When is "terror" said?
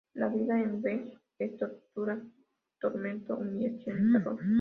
4.13-4.39